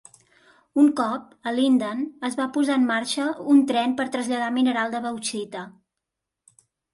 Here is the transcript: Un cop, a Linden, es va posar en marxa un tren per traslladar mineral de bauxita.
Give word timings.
Un 0.83 0.87
cop, 0.99 1.25
a 1.51 1.51
Linden, 1.57 2.01
es 2.29 2.37
va 2.39 2.47
posar 2.55 2.77
en 2.81 2.87
marxa 2.93 3.27
un 3.57 3.61
tren 3.73 3.93
per 4.01 4.07
traslladar 4.17 4.49
mineral 4.57 4.97
de 4.97 5.03
bauxita. 5.05 5.63